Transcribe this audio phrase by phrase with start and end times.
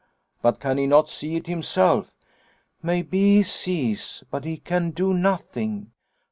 [0.41, 2.17] "But can he not see it himself?'''"
[2.81, 5.91] Maybe he sees, but he can do nothing.